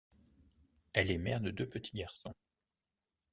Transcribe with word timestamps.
Elle 0.93 1.11
est 1.11 1.19
mère 1.19 1.41
de 1.41 1.51
deux 1.51 1.69
petits 1.69 1.95
garçons. 1.95 2.33